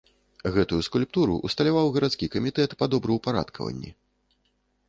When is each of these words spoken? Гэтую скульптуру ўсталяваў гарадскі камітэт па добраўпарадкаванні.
Гэтую 0.53 0.79
скульптуру 0.87 1.35
ўсталяваў 1.49 1.91
гарадскі 1.97 2.31
камітэт 2.37 2.75
па 2.81 2.85
добраўпарадкаванні. 2.95 3.91